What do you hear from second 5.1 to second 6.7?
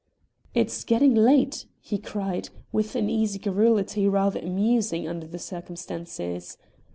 the circumstances.